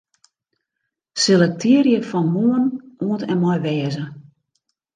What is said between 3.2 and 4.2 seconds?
en mei 'wêze'.